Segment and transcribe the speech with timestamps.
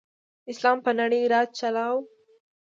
[0.51, 1.97] اسلام په نړۍ راج چلاؤ.